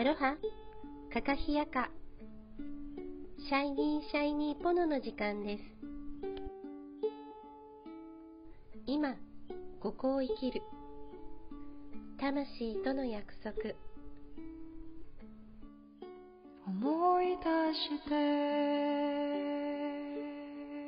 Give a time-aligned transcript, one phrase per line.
[0.00, 0.34] アロハ、
[1.12, 1.90] カカヒヤカ、
[3.46, 5.62] シャイニーシャイニーポノの時間です。
[8.86, 9.14] 今、
[9.78, 10.62] ここを生きる。
[12.18, 13.52] 魂との約束。
[16.66, 17.44] 思い出
[17.74, 18.14] して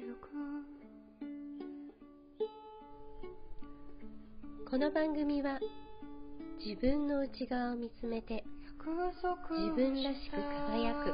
[0.00, 0.30] ゆく
[4.70, 5.60] この番組は
[6.64, 8.44] 自分の内側を見つめて
[8.84, 11.10] 自分らしく輝く。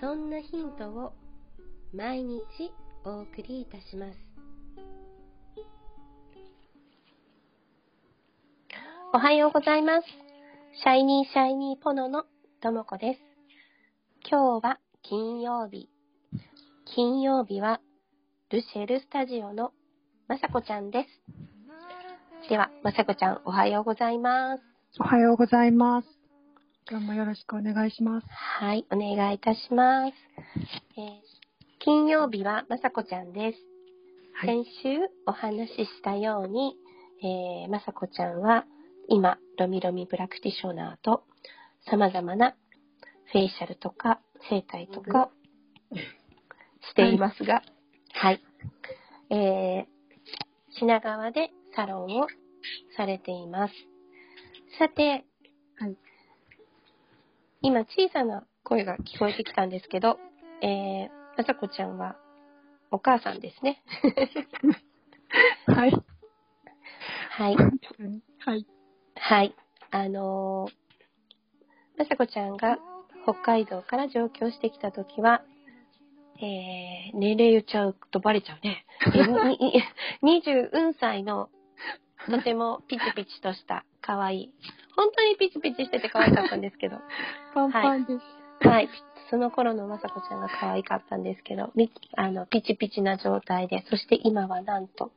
[0.00, 1.12] そんなヒントを
[1.92, 2.40] 毎日
[3.04, 4.18] お送りいたします。
[9.12, 10.06] おはようございます。
[10.80, 12.22] シャイニーシャイニーポノの
[12.62, 13.20] ともこです。
[14.30, 15.88] 今日は金曜日。
[16.84, 17.80] 金曜日は
[18.50, 19.72] ルシェルスタジオの
[20.28, 22.48] まさこちゃんです。
[22.48, 24.69] ではまさこちゃんおはようございます。
[24.98, 26.08] おはようございます。
[26.90, 28.26] 今日もよろしくお願いします。
[28.26, 30.12] はい、お願いいたします。
[30.96, 31.10] えー
[31.82, 33.58] 金曜日はまさこちゃんです。
[34.34, 34.64] はい。
[34.64, 36.74] 先週お話ししたように、
[37.22, 38.66] えーまさこちゃんは
[39.08, 41.22] 今、ロミロミプラクティショナーと
[41.90, 42.54] 様々な
[43.32, 45.30] フェイシャルとか整体とか
[46.90, 47.62] していますが、
[48.12, 48.42] はい。
[49.30, 49.84] えー
[50.78, 52.26] 品川でサロンを
[52.96, 53.74] されています。
[54.80, 55.26] さて、
[55.78, 55.96] はい。
[57.60, 60.16] 今小さな声が聞こえてきたんですけど、
[60.62, 62.16] えー、まさこちゃんは
[62.90, 63.82] お母さんですね。
[65.68, 65.92] はい。
[67.30, 67.56] はい。
[68.38, 68.66] はい。
[69.16, 69.54] はい。
[69.90, 72.78] あのー、まさこちゃんが
[73.24, 75.42] 北海道から上京してきたときは、
[76.38, 78.86] えー、年齢言っちゃうとバレちゃうね。
[79.14, 79.82] えーに
[80.22, 81.50] に20歳の
[82.26, 84.54] とてもピチピチとした可愛い。
[84.96, 86.98] 本当にピチピチしてて可愛かったんですけど。
[87.54, 88.18] パンパンで
[88.60, 88.68] す。
[88.68, 88.88] はい。
[89.30, 95.12] その頃のまさこちゃんが可愛かったんですけど、みあの、ピチピチな状態で、そして今はなんと、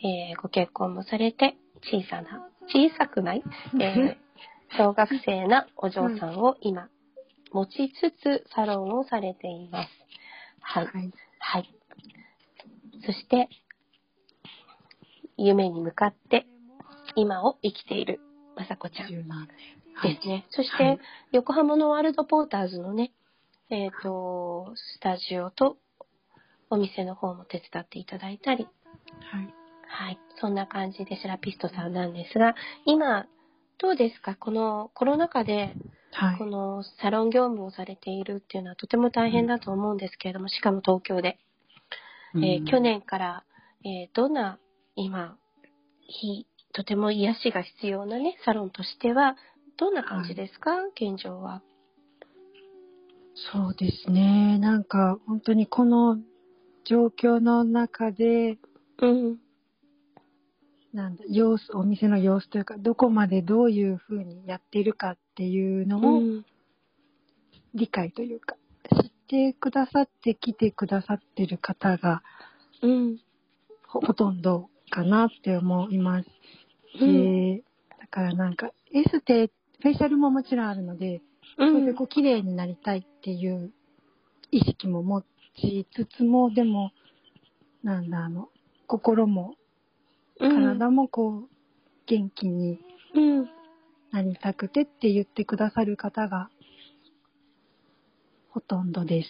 [0.00, 3.42] えーご結婚もされて、小さな、小さくない、
[3.80, 4.16] えー
[4.78, 6.88] 小学生なお嬢さんを今、
[7.52, 9.90] 持ちつつサロンをされています。
[10.60, 10.86] はい。
[10.86, 11.12] はい。
[11.38, 11.74] はい。
[13.04, 13.48] そして、
[15.46, 16.46] 夢に向かって、
[17.16, 18.20] 今を生きている
[18.56, 19.48] まさこちゃんで17年。
[19.94, 20.18] はい。
[20.22, 20.46] すね。
[20.50, 20.98] そして、はい
[21.32, 23.12] 横浜のワールドポーターズのね、
[23.70, 25.76] えっ、と、スタジオと
[26.70, 29.54] お店の方も手伝っていただいたり、はい。
[29.86, 30.18] はい。
[30.40, 32.54] そんな感じでセラピストさんなんですが、
[32.86, 33.26] 今、
[33.78, 34.36] どうですか？
[34.36, 35.74] このコロナ禍で、
[36.12, 36.46] はいこ。
[36.46, 41.38] のサロン業務をされているっていうのはとても大変だと思うんですけれども、しかも東京で。
[42.34, 42.80] えーうん去。
[42.80, 43.44] 年から、
[43.84, 44.58] えーどんな
[44.94, 45.36] 今、
[46.02, 49.36] ひとても癒しが必要なね、サロンとしては、
[49.78, 51.62] どんな感じですか、現状は。
[53.52, 54.58] そうですね。
[54.58, 56.18] なんか、本当にこの
[56.84, 58.58] 状況の中で、
[58.98, 59.38] うん。
[60.92, 66.44] なんだ、様子、お店の様子というか、どこまでどういうふうにやっているかっていうのをうん。
[67.74, 68.56] 理解というか、
[69.02, 72.22] 知ってくださって来てくださってる方が
[72.82, 73.18] うん。
[73.86, 76.28] ほほとんどかなって思います。
[77.00, 77.56] うん。
[77.56, 77.64] で、
[77.98, 81.22] だからなんか、エステ、フェイシャルももちろんあるので、
[81.56, 83.72] うそれでんこう綺麗になりたいっていう
[84.50, 85.22] 意識も持
[85.56, 86.92] ちつつも、でも、
[87.82, 88.50] なんだ、あの、
[88.86, 89.54] 心も
[90.38, 91.48] 体もこう、
[92.06, 92.78] 元気に
[93.14, 93.48] うん。
[94.10, 96.50] なりたくてって言ってくださる方が、
[98.50, 99.28] ほとんどです。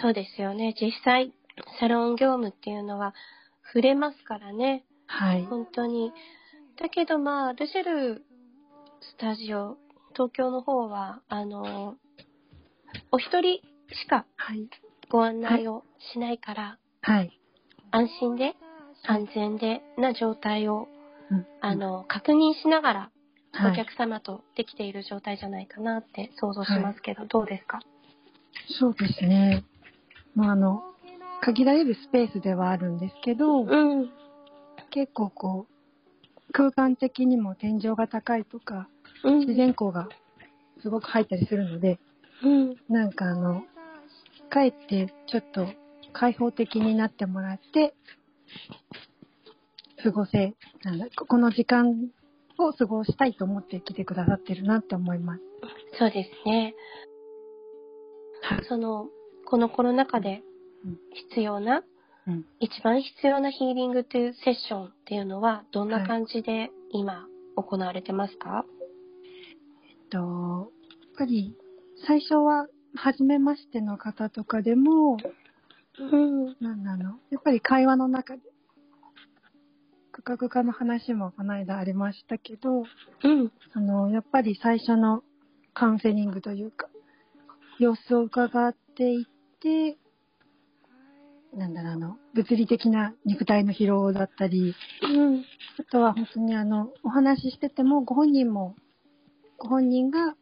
[0.00, 0.74] そうですよね。
[0.80, 1.32] 実際、
[1.78, 3.14] サロン業務っていうのは
[3.72, 4.84] 触れますからね。
[5.06, 5.46] はい。
[5.46, 6.12] 本当に。
[6.80, 8.24] だけどまあ、ルシェル
[9.00, 9.76] スタジオ、
[10.12, 11.96] 東京の方は、あの、
[13.10, 13.60] お一人
[13.94, 14.68] しかはい。
[15.08, 17.38] ご案内をしないから、はい。
[17.90, 18.54] 安心で、
[19.06, 20.88] 安全でな状態を、
[21.30, 23.10] うんあ、の、確認しながら、
[23.52, 27.80] はい、お客様とできている状態じゃないかなって想像しますけど、どうですか？
[28.78, 29.64] そうですね。
[30.34, 30.91] まあ、あの、
[31.42, 34.10] 限られるスペースではあるんですけど、うん。
[34.90, 38.88] 結構こう、空間的にも天井が高いとか、
[39.24, 39.38] うん。
[39.40, 40.08] 自然光が
[40.82, 41.98] すごく入ったりするので、
[42.44, 42.76] うん。
[42.88, 43.64] なんかあの、
[44.50, 45.66] かえってちょっと
[46.12, 47.94] 開放的になってもらって、
[50.00, 50.54] 過ごせ、
[50.84, 52.08] なんだ、ここの時間
[52.56, 55.42] を過ごしたいと思って来てくださってるなって思います。
[55.98, 56.74] そうですね。
[58.42, 58.64] はい。
[58.68, 59.08] その、
[59.44, 60.51] このコロナ禍でうん
[61.30, 61.82] 必要な、
[62.26, 62.44] うん。
[62.60, 67.26] 一番必要なヒーリングというセッションっていうのは、どんな感じで今
[67.56, 68.64] 行われてますか、
[70.10, 71.56] と、やっぱり
[72.06, 75.16] 最初は初めましての方とかでも、
[75.98, 76.56] うん。
[76.60, 78.42] なんなのやっぱり会話の中で、
[80.10, 83.52] クカクカの話もこの間ありましたけど、うん。
[83.72, 85.22] あの、やっぱり最初の
[85.74, 86.88] カウンセリングというか、
[87.78, 89.26] 様子を伺っていっ
[89.58, 89.98] て、
[91.54, 95.44] なんだろう、あの、物理的な肉体の疲労だったり、うん。
[95.78, 98.74] あとは本当にあの、お話ししてても、ご本人も、
[99.58, 100.34] ご本人が、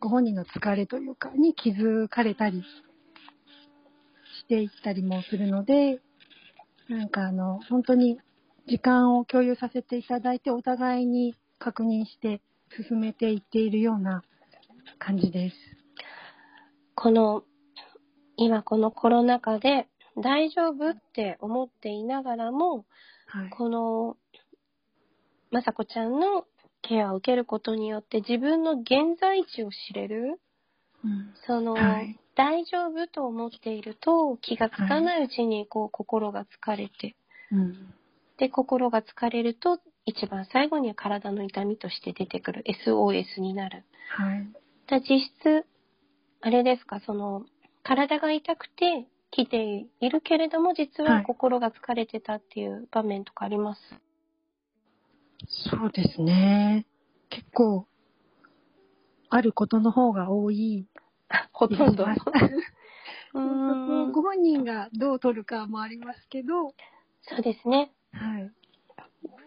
[0.00, 6.00] ご本人の疲れというか、に気づかれたりしていったりもするので、
[6.88, 8.18] なんかあの、本当に
[8.68, 12.42] 時間を共有させていただいて、お互いに確認して
[12.86, 14.22] 進めていっているような
[14.98, 15.56] 感じです。
[16.94, 17.44] この、
[18.36, 22.84] 今このコロナ禍で大丈夫って思っていながらも、
[23.26, 23.50] はい。
[23.50, 24.16] この、
[25.50, 26.46] まさこちゃんの
[26.82, 30.40] ケアを受けることによって自分の現在地を知れる
[31.04, 37.14] うんその、はい大丈夫と思っていると気がつかないうちにこう心が疲れて、
[37.52, 37.94] うん。
[38.38, 43.84] で、心が疲れると一番最後には体の痛みとして出てくる SOS になる。
[44.16, 44.48] はい。
[44.88, 45.64] だ実質、
[46.40, 47.46] あれですか、その、
[47.84, 49.06] 体が痛くて
[49.36, 53.80] 来ているけれども、実ははい心が疲れてたっていう場面とかあります？
[55.70, 56.86] そうですね。
[57.30, 57.86] 結構、
[59.30, 60.86] あることの方が多い
[61.52, 62.06] ほとんど。
[63.34, 66.72] うんご本人がどう取るかもありますけど、
[67.22, 67.90] そうですね。
[68.12, 68.52] はい。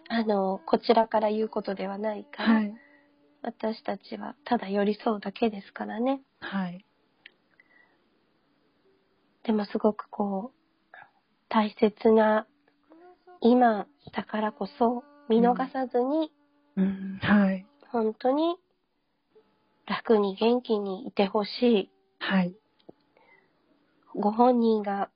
[0.09, 2.73] あの、こちらから言うことではないから、はい。
[3.41, 6.21] 私たちはただ寄り添うだけですからね。
[6.41, 6.83] はい。
[9.47, 10.57] でもすごくこう、
[11.47, 12.45] 大切な
[13.39, 16.33] 今だからこそ見逃さずに、
[16.75, 17.19] うん。
[17.21, 17.65] はい。
[17.89, 18.57] 本当に
[19.87, 21.91] 楽に元気にいてほしい。
[22.19, 22.53] はい。
[24.13, 25.09] ご本人が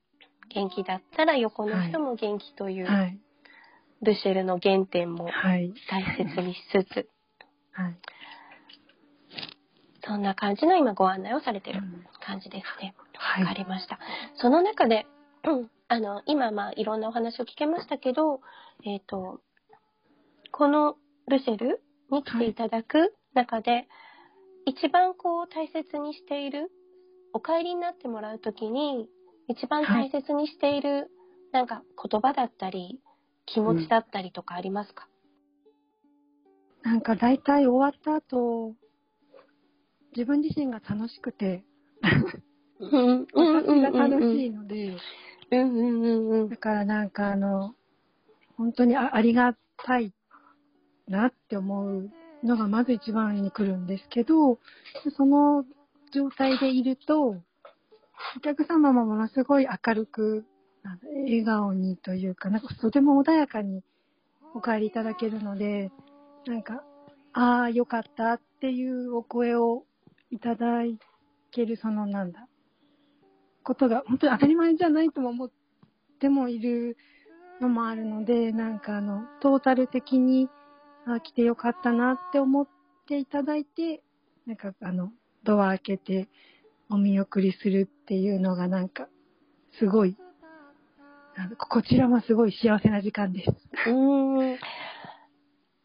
[0.53, 3.19] 元気だったら横の人も元気という、はい。
[4.01, 5.73] ルシェルの原点もはい。
[5.89, 7.09] 大切にしつつ、
[7.73, 7.97] はい。
[10.11, 12.93] そんな感じの今ご案内をされてるうん感じですね。
[13.15, 13.97] はいわかりました。
[14.35, 15.07] その中で、
[15.45, 18.41] う んあの、今、まあ、いろんなお話を聞けましたけど、
[18.85, 19.39] えっ、と、
[20.51, 20.97] この
[21.27, 21.81] ルシェル
[22.11, 23.87] に来ていただく中で、
[24.65, 26.71] 一番こう大切にしている、
[27.33, 29.07] お帰りになってもらうときに、
[29.47, 31.09] 一番大切にしている、
[31.53, 32.99] なんか言葉だったり、
[33.45, 35.07] 気持ちだったりとかありますか、
[36.83, 38.75] なんか大体終わった後、
[40.15, 41.63] 自分自身が楽しくて、
[42.79, 44.45] うん、私が楽しい。
[44.47, 44.97] いので、
[46.49, 46.57] だ。
[46.57, 47.75] からなんかあの、
[48.57, 50.13] 本当にあありがたい
[51.07, 52.09] なって思う
[52.43, 54.59] のがまず一番に来るんですけど、
[55.15, 55.65] その
[56.13, 57.41] 状態でいると、
[58.37, 60.45] お客様もものすごい明るく、
[61.25, 63.83] 笑顔にというか、なんかとても穏やかに
[64.53, 65.91] お帰りいただけるので、
[66.45, 66.83] なんか、
[67.33, 69.85] ああ、よかったっていうお声を
[70.31, 70.83] いただ
[71.51, 72.47] ける、そのなんだ、
[73.63, 75.51] ことが本当に当たり前じゃないとも思っ
[76.19, 76.97] てもいる
[77.59, 80.49] のもあるので、なんかあの、トータル的に、
[81.05, 82.67] あ来てよかったなって思っ
[83.07, 84.03] ていただいて、
[84.45, 85.11] なんかあの、
[85.43, 86.29] ドア開けて
[86.89, 89.07] お見送りするっていうのがなんか、
[89.79, 90.15] すごい、
[91.69, 93.89] こちらもすごい幸せな時間です。
[93.89, 94.59] うん。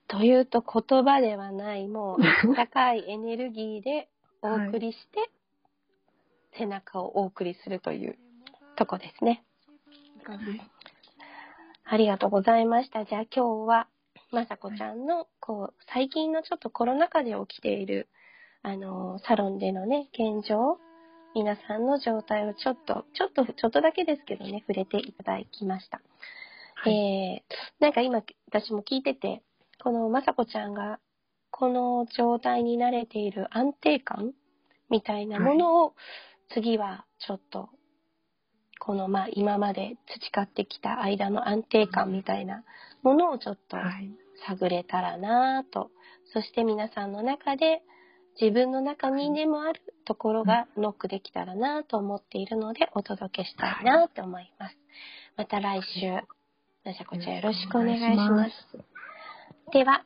[0.09, 4.09] というと言葉ではない、もう高いエネルギーで
[4.43, 5.31] お送りして、
[6.59, 8.19] 背中をお送りするという
[8.77, 9.45] とこですね。
[11.85, 13.05] ありがとうございました。
[13.05, 13.89] じゃあ今日は、
[14.33, 18.09] まさこちゃんの、こう、最近のちょっとコロナ禍で起きている、
[18.63, 20.79] あの、サロンでのね、現状、
[21.35, 26.01] 皆さんの状態をちょっと、ちょっと、ちょっとだけですけどね、触れていただきました。
[26.75, 29.43] はいえー、なんか今、私も聞いてて、
[29.83, 30.99] このまさこちゃんが、
[31.59, 34.33] この状態に慣れている安定感
[34.91, 35.95] みたいなものを、
[36.53, 37.71] 次はちょっと、
[38.79, 42.63] このまあ今まで培ってきた間の安定感みたいな
[43.03, 44.11] ものをちょっとはい。
[44.47, 45.91] 探れたらなぁと。
[46.33, 47.83] そして皆さんの中で
[48.41, 54.77] 自分の中にでもあるところがノックできたらなぁと思っているのでお届けしたいなと思います。
[55.37, 56.11] また来週、
[56.85, 58.53] なしゃこちゃんよろしくお願いします。
[59.73, 60.05] では、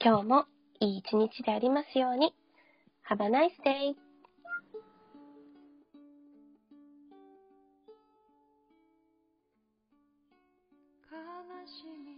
[0.00, 0.46] 今日も
[0.80, 2.34] いい一日でありますように。
[3.08, 3.94] Have a nice day!
[11.10, 12.17] 悲しみ